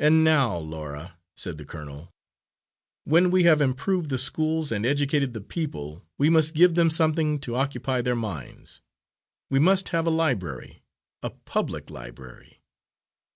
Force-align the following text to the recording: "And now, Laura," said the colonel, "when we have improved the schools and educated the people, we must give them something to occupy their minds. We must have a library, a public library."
"And 0.00 0.24
now, 0.24 0.56
Laura," 0.56 1.18
said 1.36 1.56
the 1.56 1.64
colonel, 1.64 2.10
"when 3.04 3.30
we 3.30 3.44
have 3.44 3.60
improved 3.60 4.10
the 4.10 4.18
schools 4.18 4.72
and 4.72 4.84
educated 4.84 5.34
the 5.34 5.40
people, 5.40 6.04
we 6.18 6.28
must 6.28 6.52
give 6.52 6.74
them 6.74 6.90
something 6.90 7.38
to 7.42 7.54
occupy 7.54 8.02
their 8.02 8.16
minds. 8.16 8.80
We 9.48 9.60
must 9.60 9.90
have 9.90 10.04
a 10.04 10.10
library, 10.10 10.82
a 11.22 11.30
public 11.30 11.90
library." 11.90 12.64